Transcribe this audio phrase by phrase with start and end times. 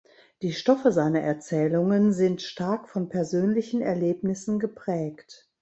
[0.41, 5.47] Die Stoffe seiner Erzählungen sind stark von persönlichen Erlebnissen geprägt.